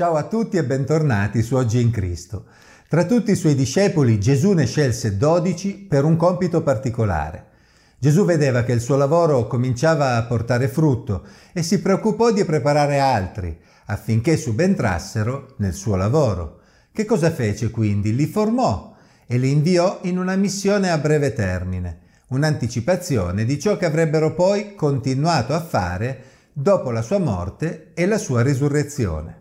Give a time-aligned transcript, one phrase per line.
[0.00, 2.46] Ciao a tutti e bentornati su Oggi in Cristo.
[2.88, 7.48] Tra tutti i suoi discepoli Gesù ne scelse dodici per un compito particolare.
[7.98, 12.98] Gesù vedeva che il suo lavoro cominciava a portare frutto e si preoccupò di preparare
[12.98, 13.54] altri
[13.88, 16.60] affinché subentrassero nel suo lavoro.
[16.90, 18.14] Che cosa fece quindi?
[18.14, 18.96] Li formò
[19.26, 21.98] e li inviò in una missione a breve termine,
[22.28, 26.22] un'anticipazione di ciò che avrebbero poi continuato a fare
[26.54, 29.39] dopo la sua morte e la sua risurrezione.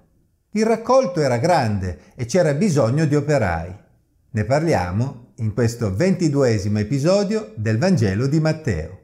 [0.54, 3.72] Il raccolto era grande e c'era bisogno di operai.
[4.32, 9.00] Ne parliamo in questo ventiduesimo episodio del Vangelo di Matteo.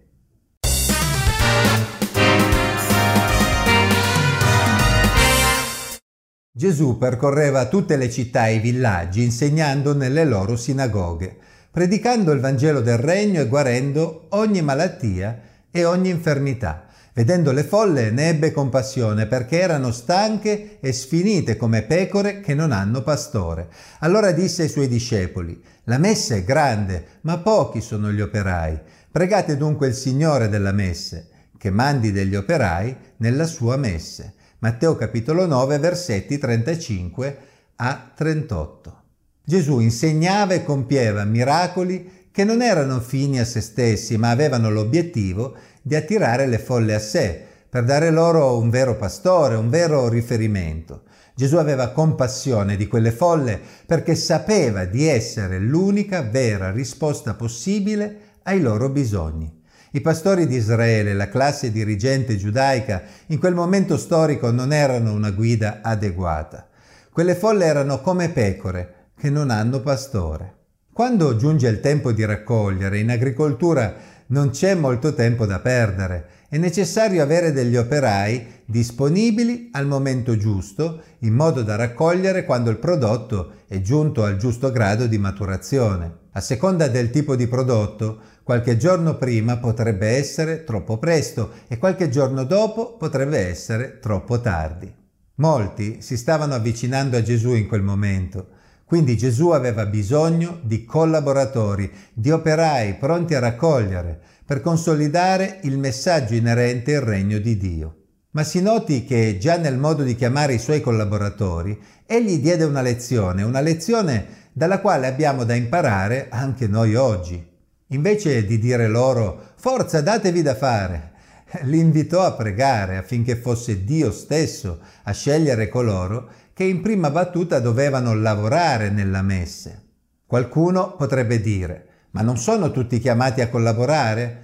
[6.52, 11.38] Gesù percorreva tutte le città e i villaggi insegnando nelle loro sinagoghe,
[11.70, 15.40] predicando il Vangelo del Regno e guarendo ogni malattia
[15.70, 16.85] e ogni infermità.
[17.16, 22.74] Vedendo le folle ne ebbe compassione perché erano stanche e sfinite come pecore che non
[22.74, 23.70] hanno pastore.
[24.00, 28.78] Allora disse ai suoi discepoli, la messa è grande, ma pochi sono gli operai.
[29.10, 34.34] Pregate dunque il Signore della messe, che mandi degli operai nella sua messe.
[34.60, 37.38] Matteo capitolo 9 versetti 35
[37.78, 39.04] a 38.
[39.42, 45.56] Gesù insegnava e compieva miracoli che non erano fini a se stessi, ma avevano l'obiettivo
[45.88, 51.04] di attirare le folle a sé, per dare loro un vero pastore, un vero riferimento.
[51.36, 58.62] Gesù aveva compassione di quelle folle perché sapeva di essere l'unica vera risposta possibile ai
[58.62, 59.62] loro bisogni.
[59.92, 65.30] I pastori di Israele, la classe dirigente giudaica, in quel momento storico non erano una
[65.30, 66.68] guida adeguata.
[67.12, 70.54] Quelle folle erano come pecore che non hanno pastore.
[70.92, 76.30] Quando giunge il tempo di raccogliere, in agricoltura non c'è molto tempo da perdere.
[76.50, 82.78] È necessario avere degli operai disponibili al momento giusto, in modo da raccogliere quando il
[82.78, 86.24] prodotto è giunto al giusto grado di maturazione.
[86.32, 92.10] A seconda del tipo di prodotto, qualche giorno prima potrebbe essere troppo presto e qualche
[92.10, 94.94] giorno dopo potrebbe essere troppo tardi.
[95.36, 98.54] Molti si stavano avvicinando a Gesù in quel momento
[98.86, 106.36] quindi Gesù aveva bisogno di collaboratori, di operai pronti a raccogliere, per consolidare il messaggio
[106.36, 107.96] inerente al regno di Dio.
[108.32, 112.82] Ma si noti che già nel modo di chiamare i suoi collaboratori, egli diede una
[112.82, 117.44] lezione, una lezione dalla quale abbiamo da imparare anche noi oggi.
[117.88, 121.14] Invece di dire loro forza datevi da fare,
[121.64, 127.60] li invitò a pregare affinché fosse Dio stesso a scegliere coloro che in prima battuta
[127.60, 129.88] dovevano lavorare nella messe.
[130.26, 134.44] Qualcuno potrebbe dire, ma non sono tutti chiamati a collaborare?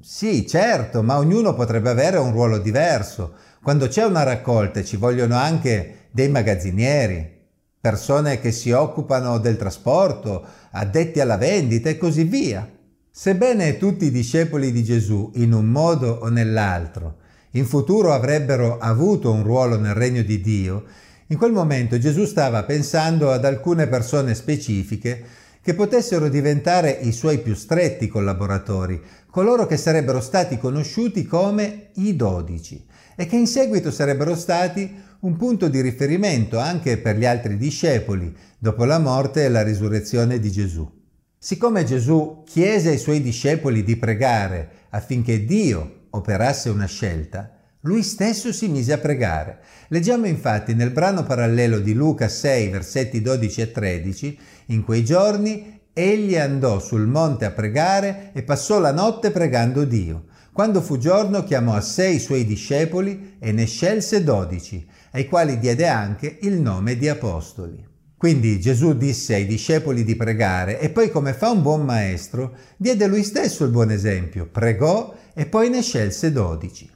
[0.00, 3.34] Sì, certo, ma ognuno potrebbe avere un ruolo diverso.
[3.62, 7.40] Quando c'è una raccolta ci vogliono anche dei magazzinieri,
[7.78, 12.66] persone che si occupano del trasporto, addetti alla vendita e così via.
[13.10, 17.16] Sebbene tutti i discepoli di Gesù, in un modo o nell'altro,
[17.50, 20.84] in futuro avrebbero avuto un ruolo nel regno di Dio,
[21.28, 25.24] in quel momento Gesù stava pensando ad alcune persone specifiche
[25.62, 29.00] che potessero diventare i suoi più stretti collaboratori,
[29.30, 32.84] coloro che sarebbero stati conosciuti come i dodici
[33.14, 38.34] e che in seguito sarebbero stati un punto di riferimento anche per gli altri discepoli
[38.58, 41.00] dopo la morte e la risurrezione di Gesù.
[41.38, 48.52] Siccome Gesù chiese ai suoi discepoli di pregare affinché Dio operasse una scelta, lui stesso
[48.52, 49.58] si mise a pregare.
[49.88, 55.80] Leggiamo infatti nel brano parallelo di Luca 6, versetti 12 e 13, in quei giorni
[55.92, 60.26] egli andò sul monte a pregare e passò la notte pregando Dio.
[60.52, 65.58] Quando fu giorno chiamò a sé i suoi discepoli e ne scelse dodici, ai quali
[65.58, 67.84] diede anche il nome di apostoli.
[68.16, 73.08] Quindi Gesù disse ai discepoli di pregare e poi come fa un buon maestro, diede
[73.08, 76.88] lui stesso il buon esempio, pregò e poi ne scelse dodici.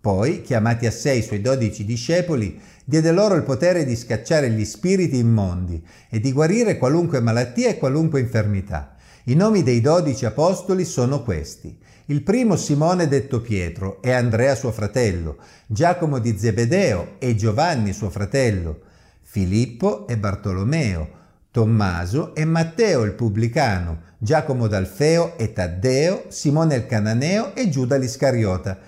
[0.00, 4.64] Poi, chiamati a sé i suoi dodici discepoli, diede loro il potere di scacciare gli
[4.64, 8.96] spiriti immondi e di guarire qualunque malattia e qualunque infermità.
[9.24, 11.76] I nomi dei dodici apostoli sono questi.
[12.06, 15.36] Il primo Simone detto Pietro e Andrea suo fratello,
[15.66, 18.80] Giacomo di Zebedeo e Giovanni suo fratello,
[19.20, 21.18] Filippo e Bartolomeo,
[21.50, 28.78] Tommaso e Matteo il pubblicano, Giacomo d'Alfeo e Taddeo, Simone il cananeo e Giuda l'Iscariota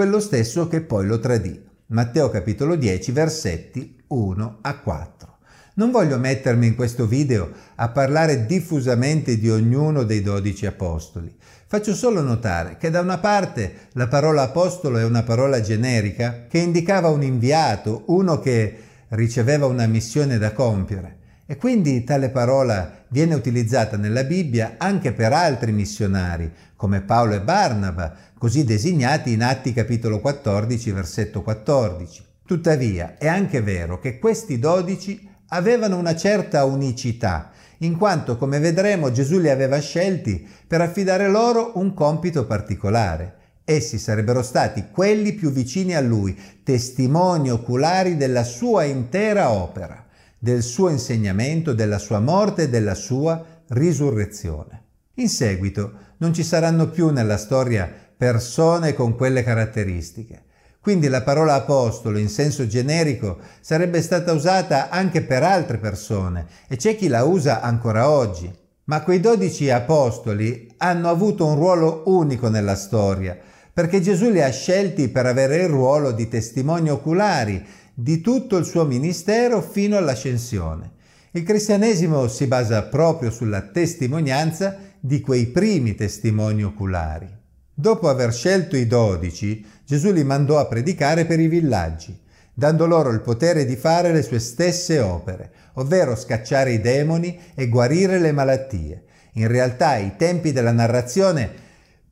[0.00, 1.62] quello stesso che poi lo tradì.
[1.88, 5.36] Matteo capitolo 10 versetti 1 a 4.
[5.74, 11.36] Non voglio mettermi in questo video a parlare diffusamente di ognuno dei dodici apostoli.
[11.66, 16.56] Faccio solo notare che da una parte la parola apostolo è una parola generica che
[16.56, 23.34] indicava un inviato, uno che riceveva una missione da compiere e quindi tale parola viene
[23.34, 26.48] utilizzata nella Bibbia anche per altri missionari,
[26.80, 32.24] come Paolo e Barnaba, così designati in Atti capitolo 14, versetto 14.
[32.46, 37.50] Tuttavia è anche vero che questi dodici avevano una certa unicità,
[37.80, 43.34] in quanto, come vedremo, Gesù li aveva scelti per affidare loro un compito particolare.
[43.62, 50.06] Essi sarebbero stati quelli più vicini a lui, testimoni oculari della sua intera opera
[50.38, 54.84] del suo insegnamento, della sua morte e della sua risurrezione.
[55.16, 60.44] In seguito non ci saranno più nella storia persone con quelle caratteristiche.
[60.80, 66.76] Quindi la parola apostolo in senso generico sarebbe stata usata anche per altre persone e
[66.76, 68.50] c'è chi la usa ancora oggi.
[68.84, 73.38] Ma quei dodici apostoli hanno avuto un ruolo unico nella storia,
[73.72, 77.64] perché Gesù li ha scelti per avere il ruolo di testimoni oculari
[77.94, 80.92] di tutto il suo ministero fino all'ascensione.
[81.32, 87.28] Il cristianesimo si basa proprio sulla testimonianza di quei primi testimoni oculari.
[87.72, 92.18] Dopo aver scelto i dodici, Gesù li mandò a predicare per i villaggi,
[92.52, 97.68] dando loro il potere di fare le sue stesse opere, ovvero scacciare i demoni e
[97.68, 99.04] guarire le malattie.
[99.34, 101.50] In realtà i tempi della narrazione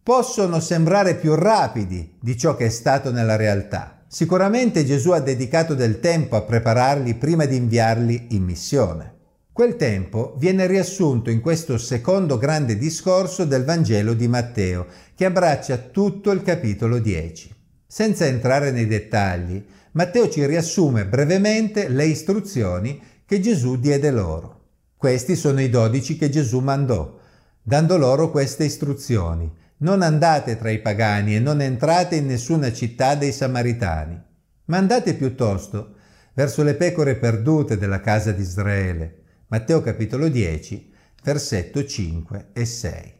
[0.02, 4.04] possono sembrare più rapidi di ciò che è stato nella realtà.
[4.08, 9.16] Sicuramente Gesù ha dedicato del tempo a prepararli prima di inviarli in missione.
[9.58, 15.78] Quel tempo viene riassunto in questo secondo grande discorso del Vangelo di Matteo, che abbraccia
[15.78, 17.52] tutto il capitolo 10.
[17.84, 19.60] Senza entrare nei dettagli,
[19.94, 24.66] Matteo ci riassume brevemente le istruzioni che Gesù diede loro.
[24.96, 27.18] Questi sono i dodici che Gesù mandò,
[27.60, 29.52] dando loro queste istruzioni.
[29.78, 34.22] Non andate tra i pagani e non entrate in nessuna città dei Samaritani,
[34.66, 35.94] ma andate piuttosto
[36.32, 39.22] verso le pecore perdute della casa di Israele.
[39.50, 40.92] Matteo capitolo 10,
[41.22, 43.14] versetto 5 e 6.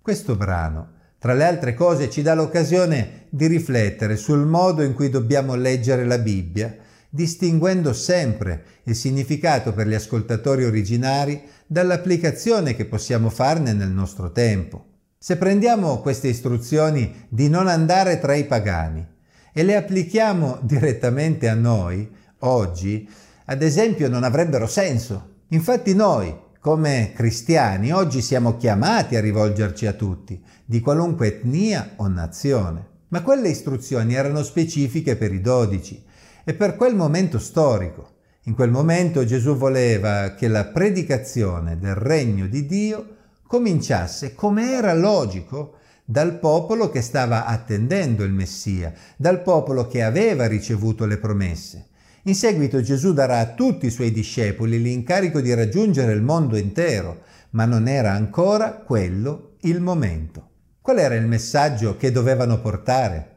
[0.00, 5.10] Questo brano, tra le altre cose, ci dà l'occasione di riflettere sul modo in cui
[5.10, 6.74] dobbiamo leggere la Bibbia,
[7.10, 14.86] distinguendo sempre il significato per gli ascoltatori originari dall'applicazione che possiamo farne nel nostro tempo.
[15.18, 19.06] Se prendiamo queste istruzioni di non andare tra i pagani
[19.52, 23.06] e le applichiamo direttamente a noi, oggi,
[23.44, 25.32] ad esempio, non avrebbero senso.
[25.48, 32.08] Infatti noi, come cristiani, oggi siamo chiamati a rivolgerci a tutti, di qualunque etnia o
[32.08, 32.86] nazione.
[33.08, 36.02] Ma quelle istruzioni erano specifiche per i dodici
[36.42, 38.12] e per quel momento storico.
[38.44, 44.94] In quel momento Gesù voleva che la predicazione del regno di Dio cominciasse, come era
[44.94, 51.88] logico, dal popolo che stava attendendo il Messia, dal popolo che aveva ricevuto le promesse.
[52.26, 57.22] In seguito Gesù darà a tutti i suoi discepoli l'incarico di raggiungere il mondo intero,
[57.50, 60.48] ma non era ancora quello il momento.
[60.80, 63.28] Qual era il messaggio che dovevano portare?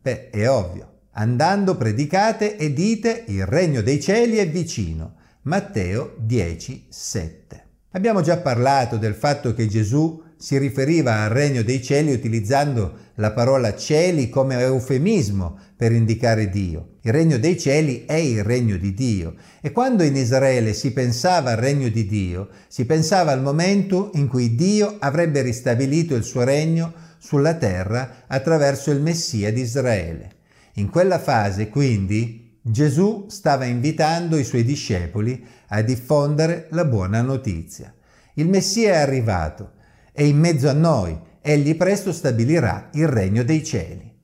[0.00, 1.02] Beh, è ovvio.
[1.12, 5.14] Andando predicate e dite il regno dei cieli è vicino.
[5.42, 7.66] Matteo 10, 7.
[7.92, 13.32] Abbiamo già parlato del fatto che Gesù si riferiva al regno dei cieli utilizzando la
[13.32, 16.96] parola cieli come eufemismo per indicare Dio.
[17.02, 21.50] Il regno dei cieli è il regno di Dio e quando in Israele si pensava
[21.50, 26.42] al regno di Dio, si pensava al momento in cui Dio avrebbe ristabilito il suo
[26.42, 30.32] regno sulla terra attraverso il Messia di Israele.
[30.74, 37.94] In quella fase, quindi, Gesù stava invitando i suoi discepoli a diffondere la buona notizia.
[38.34, 39.72] Il Messia è arrivato,
[40.16, 44.16] è in mezzo a noi, egli presto stabilirà il regno dei cieli.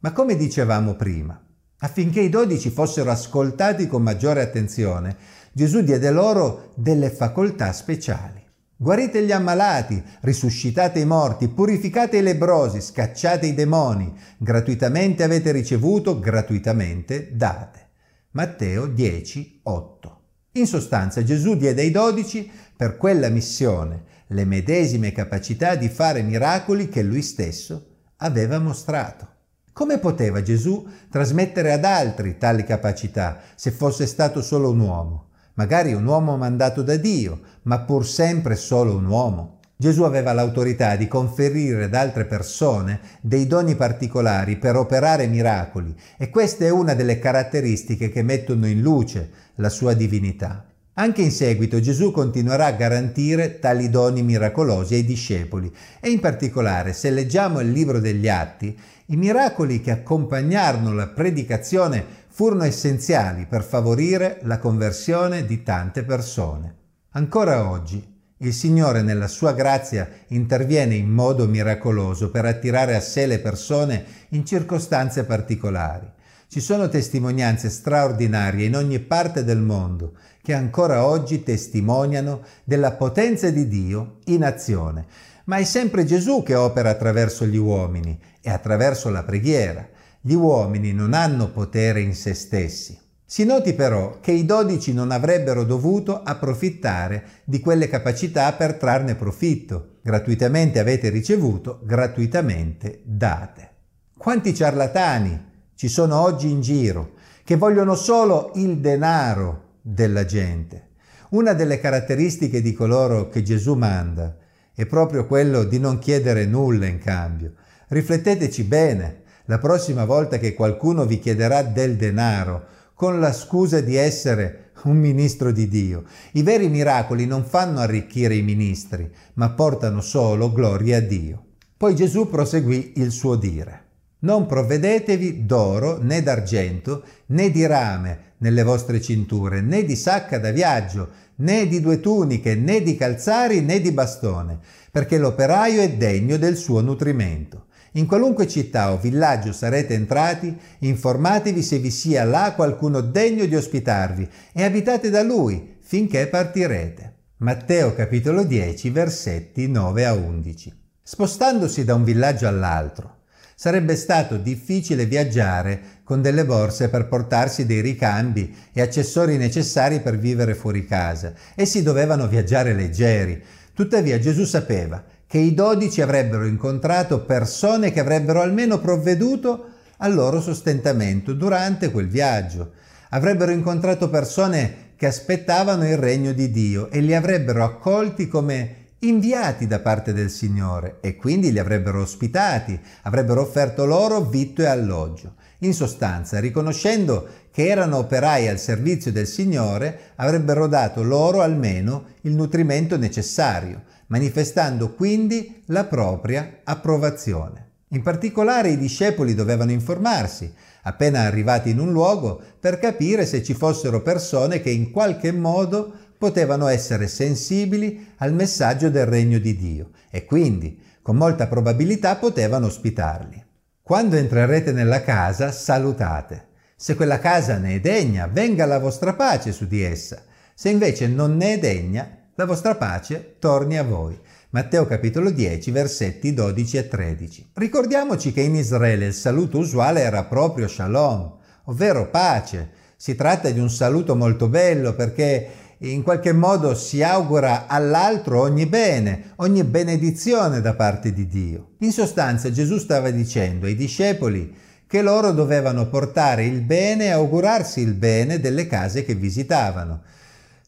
[0.00, 1.40] Ma come dicevamo prima,
[1.78, 5.16] affinché i dodici fossero ascoltati con maggiore attenzione,
[5.52, 8.44] Gesù diede loro delle facoltà speciali.
[8.76, 16.18] Guarite gli ammalati, risuscitate i morti, purificate i lebrosi, scacciate i demoni, gratuitamente avete ricevuto,
[16.18, 17.90] gratuitamente date.
[18.32, 20.15] Matteo 10, 8.
[20.56, 26.88] In sostanza Gesù diede ai dodici per quella missione le medesime capacità di fare miracoli
[26.88, 29.28] che lui stesso aveva mostrato.
[29.74, 35.28] Come poteva Gesù trasmettere ad altri tali capacità se fosse stato solo un uomo?
[35.56, 39.55] Magari un uomo mandato da Dio, ma pur sempre solo un uomo.
[39.78, 46.30] Gesù aveva l'autorità di conferire ad altre persone dei doni particolari per operare miracoli e
[46.30, 50.64] questa è una delle caratteristiche che mettono in luce la sua divinità.
[50.94, 56.94] Anche in seguito Gesù continuerà a garantire tali doni miracolosi ai discepoli e in particolare
[56.94, 58.74] se leggiamo il libro degli Atti,
[59.08, 66.74] i miracoli che accompagnarono la predicazione furono essenziali per favorire la conversione di tante persone.
[67.10, 73.24] Ancora oggi il Signore nella sua grazia interviene in modo miracoloso per attirare a sé
[73.24, 76.06] le persone in circostanze particolari.
[76.48, 80.12] Ci sono testimonianze straordinarie in ogni parte del mondo
[80.42, 85.06] che ancora oggi testimoniano della potenza di Dio in azione.
[85.44, 89.88] Ma è sempre Gesù che opera attraverso gli uomini e attraverso la preghiera.
[90.20, 93.05] Gli uomini non hanno potere in se stessi.
[93.28, 99.16] Si noti però che i dodici non avrebbero dovuto approfittare di quelle capacità per trarne
[99.16, 99.96] profitto.
[100.00, 103.70] Gratuitamente avete ricevuto, gratuitamente date.
[104.16, 110.90] Quanti ciarlatani ci sono oggi in giro che vogliono solo il denaro della gente.
[111.30, 114.36] Una delle caratteristiche di coloro che Gesù manda
[114.72, 117.54] è proprio quello di non chiedere nulla in cambio.
[117.88, 123.94] Rifletteteci bene la prossima volta che qualcuno vi chiederà del denaro con la scusa di
[123.94, 126.04] essere un ministro di Dio.
[126.32, 131.44] I veri miracoli non fanno arricchire i ministri, ma portano solo gloria a Dio.
[131.76, 133.82] Poi Gesù proseguì il suo dire.
[134.20, 140.50] Non provvedetevi d'oro né d'argento né di rame nelle vostre cinture, né di sacca da
[140.50, 144.58] viaggio, né di due tuniche, né di calzari, né di bastone,
[144.90, 147.66] perché l'operaio è degno del suo nutrimento.
[147.96, 153.56] In qualunque città o villaggio sarete entrati, informatevi se vi sia là qualcuno degno di
[153.56, 157.14] ospitarvi e abitate da lui finché partirete.
[157.38, 160.72] Matteo capitolo 10 versetti 9 a 11.
[161.02, 163.20] Spostandosi da un villaggio all'altro,
[163.54, 170.18] sarebbe stato difficile viaggiare con delle borse per portarsi dei ricambi e accessori necessari per
[170.18, 171.32] vivere fuori casa.
[171.54, 173.42] Essi dovevano viaggiare leggeri.
[173.72, 180.40] Tuttavia Gesù sapeva che i dodici avrebbero incontrato persone che avrebbero almeno provveduto al loro
[180.40, 182.72] sostentamento durante quel viaggio.
[183.10, 189.66] Avrebbero incontrato persone che aspettavano il regno di Dio e li avrebbero accolti come inviati
[189.66, 195.34] da parte del Signore e quindi li avrebbero ospitati, avrebbero offerto loro vitto e alloggio.
[195.60, 202.32] In sostanza, riconoscendo che erano operai al servizio del Signore, avrebbero dato loro almeno il
[202.32, 207.64] nutrimento necessario manifestando quindi la propria approvazione.
[207.90, 213.54] In particolare i discepoli dovevano informarsi, appena arrivati in un luogo, per capire se ci
[213.54, 219.90] fossero persone che in qualche modo potevano essere sensibili al messaggio del regno di Dio
[220.10, 223.44] e quindi con molta probabilità potevano ospitarli.
[223.82, 226.48] Quando entrerete nella casa, salutate.
[226.74, 230.24] Se quella casa ne è degna, venga la vostra pace su di essa.
[230.54, 234.18] Se invece non ne è degna, la vostra pace torni a voi.
[234.50, 237.50] Matteo capitolo 10 versetti 12 e 13.
[237.54, 242.70] Ricordiamoci che in Israele il saluto usuale era proprio shalom, ovvero pace.
[242.96, 248.66] Si tratta di un saluto molto bello perché in qualche modo si augura all'altro ogni
[248.66, 251.70] bene, ogni benedizione da parte di Dio.
[251.78, 254.54] In sostanza Gesù stava dicendo ai discepoli
[254.86, 260.02] che loro dovevano portare il bene e augurarsi il bene delle case che visitavano.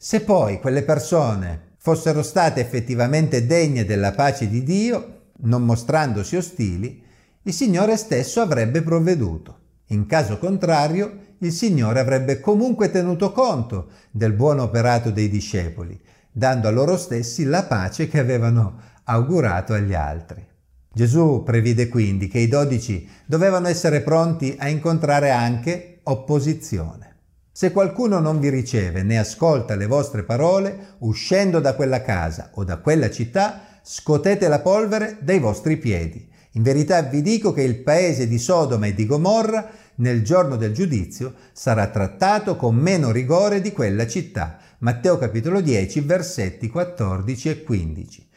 [0.01, 7.03] Se poi quelle persone fossero state effettivamente degne della pace di Dio, non mostrandosi ostili,
[7.43, 9.59] il Signore stesso avrebbe provveduto.
[9.87, 16.01] In caso contrario, il Signore avrebbe comunque tenuto conto del buon operato dei discepoli,
[16.31, 20.47] dando a loro stessi la pace che avevano augurato agli altri.
[20.93, 27.08] Gesù previde quindi che i dodici dovevano essere pronti a incontrare anche opposizione.
[27.59, 32.63] Se qualcuno non vi riceve né ascolta le vostre parole, uscendo da quella casa o
[32.63, 36.25] da quella città, scotete la polvere dai vostri piedi.
[36.53, 40.73] In verità vi dico che il paese di Sodoma e di Gomorra nel giorno del
[40.73, 44.59] giudizio sarà trattato con meno rigore di quella città.
[44.79, 48.29] Matteo capitolo 10 versetti 14 e 15.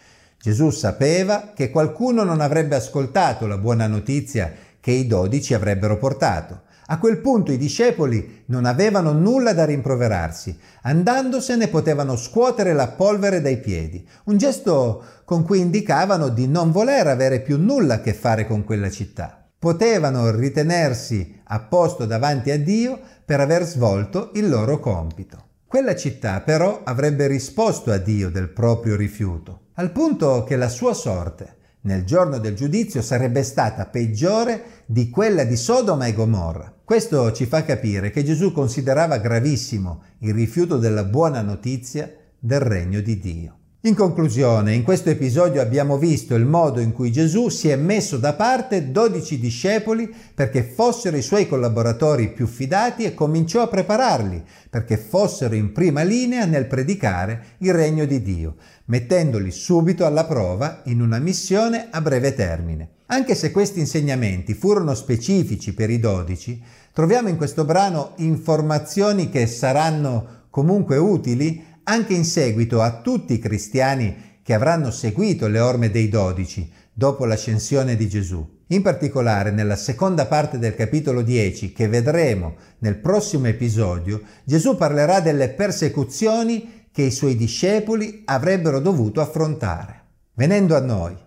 [0.42, 6.70] Gesù sapeva che qualcuno non avrebbe ascoltato la buona notizia che i dodici avrebbero portato.
[6.92, 10.60] A quel punto i discepoli non avevano nulla da rimproverarsi.
[10.82, 17.08] Andandosene potevano scuotere la polvere dai piedi, un gesto con cui indicavano di non voler
[17.08, 19.42] avere più nulla a che fare con quella città.
[19.58, 25.46] Potevano ritenersi a posto davanti a Dio per aver svolto il loro compito.
[25.66, 30.94] Quella città però avrebbe risposto a Dio del proprio rifiuto, al punto che la sua
[30.94, 36.74] sorte nel giorno del giudizio sarebbe stata peggiore di quella di Sodoma e Gomorra.
[36.84, 43.02] Questo ci fa capire che Gesù considerava gravissimo il rifiuto della buona notizia del regno
[43.02, 43.61] di Dio.
[43.84, 48.18] In conclusione, in questo episodio abbiamo visto il modo in cui Gesù si è messo
[48.18, 54.44] da parte dodici discepoli perché fossero i suoi collaboratori più fidati e cominciò a prepararli
[54.70, 60.82] perché fossero in prima linea nel predicare il regno di Dio, mettendoli subito alla prova
[60.84, 62.90] in una missione a breve termine.
[63.08, 66.62] Anche se questi insegnamenti furono specifici per i dodici,
[66.94, 73.40] troviamo in questo brano informazioni che saranno comunque utili anche in seguito a tutti i
[73.40, 78.60] cristiani che avranno seguito le orme dei dodici dopo l'ascensione di Gesù.
[78.68, 85.20] In particolare nella seconda parte del capitolo 10 che vedremo nel prossimo episodio, Gesù parlerà
[85.20, 90.04] delle persecuzioni che i suoi discepoli avrebbero dovuto affrontare.
[90.34, 91.18] Venendo a noi,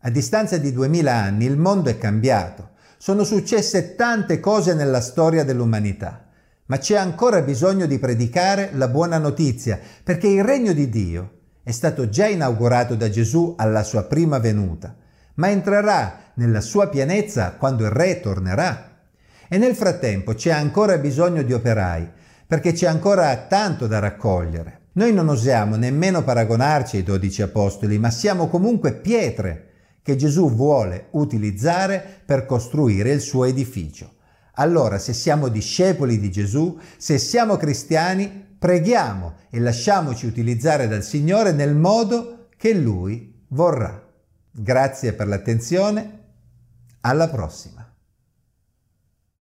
[0.00, 5.44] a distanza di duemila anni il mondo è cambiato, sono successe tante cose nella storia
[5.44, 6.29] dell'umanità
[6.70, 11.72] ma c'è ancora bisogno di predicare la buona notizia, perché il regno di Dio è
[11.72, 14.94] stato già inaugurato da Gesù alla sua prima venuta,
[15.34, 18.98] ma entrerà nella sua pienezza quando il Re tornerà.
[19.48, 22.08] E nel frattempo c'è ancora bisogno di operai,
[22.46, 24.82] perché c'è ancora tanto da raccogliere.
[24.92, 29.70] Noi non osiamo nemmeno paragonarci ai dodici apostoli, ma siamo comunque pietre
[30.02, 34.18] che Gesù vuole utilizzare per costruire il suo edificio.
[34.54, 41.52] Allora, se siamo discepoli di Gesù, se siamo cristiani, preghiamo e lasciamoci utilizzare dal Signore
[41.52, 44.06] nel modo che Lui vorrà.
[44.50, 46.18] Grazie per l'attenzione,
[47.00, 47.89] alla prossima.